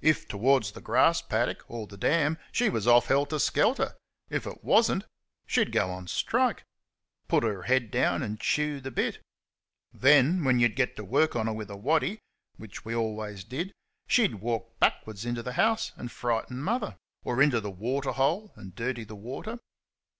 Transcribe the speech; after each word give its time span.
If 0.00 0.26
towards 0.26 0.72
the 0.72 0.80
grass 0.80 1.22
paddock 1.22 1.62
or 1.68 1.86
the 1.86 1.96
dam, 1.96 2.38
she 2.50 2.68
was 2.68 2.88
off 2.88 3.06
helter 3.06 3.38
skelter. 3.38 3.94
If 4.28 4.44
it 4.44 4.64
was 4.64 4.90
n't, 4.90 5.04
she'd 5.46 5.70
go 5.70 5.92
on 5.92 6.08
strike 6.08 6.64
put 7.28 7.44
her 7.44 7.62
head 7.62 7.92
down 7.92 8.20
and 8.20 8.40
chew 8.40 8.80
the 8.80 8.90
bit. 8.90 9.22
Then, 9.94 10.42
when 10.42 10.58
you'd 10.58 10.74
get 10.74 10.96
to 10.96 11.04
work 11.04 11.36
on 11.36 11.46
her 11.46 11.52
with 11.52 11.70
a 11.70 11.76
waddy 11.76 12.18
which 12.56 12.84
we 12.84 12.96
always 12.96 13.44
did 13.44 13.72
she'd 14.08 14.40
walk 14.40 14.76
backwards 14.80 15.24
into 15.24 15.40
the 15.40 15.52
house 15.52 15.92
and 15.94 16.10
frighten 16.10 16.60
Mother, 16.60 16.96
or 17.22 17.40
into 17.40 17.60
the 17.60 17.70
waterhole 17.70 18.52
and 18.56 18.74
dirty 18.74 19.04
the 19.04 19.14
water. 19.14 19.60